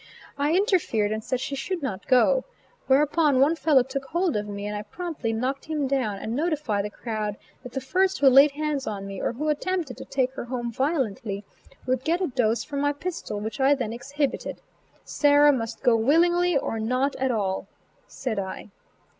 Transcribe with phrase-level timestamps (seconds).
[0.35, 2.43] I interfered and said she should not go.
[2.87, 6.85] Whereupon one fellow took hold of me and I promptly knocked him down, and notified
[6.85, 10.33] the crowd that the first who laid hands on me, or who attempted to take
[10.33, 11.43] her home violently,
[11.85, 14.59] would get a dose from my pistol which I then exhibited:
[15.03, 17.67] "Sarah must go willingly or not at all,"
[18.07, 18.71] said I.